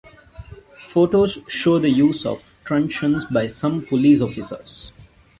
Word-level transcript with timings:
Photos 0.91 1.37
show 1.47 1.77
the 1.77 1.91
use 1.91 2.25
of 2.25 2.57
truncheons 2.63 3.25
by 3.25 3.45
some 3.45 3.85
police 3.85 4.19
officers. 4.19 4.91